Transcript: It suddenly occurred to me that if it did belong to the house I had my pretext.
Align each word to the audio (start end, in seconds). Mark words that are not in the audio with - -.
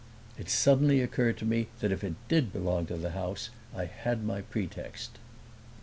It 0.35 0.49
suddenly 0.49 0.99
occurred 1.01 1.37
to 1.37 1.45
me 1.45 1.67
that 1.79 1.91
if 1.91 2.03
it 2.03 2.15
did 2.27 2.51
belong 2.51 2.87
to 2.87 2.97
the 2.97 3.11
house 3.11 3.51
I 3.75 3.85
had 3.85 4.23
my 4.25 4.41
pretext. 4.41 5.19